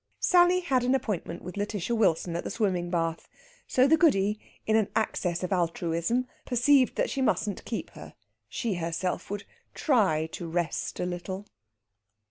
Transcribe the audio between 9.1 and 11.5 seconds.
would try to rest a little.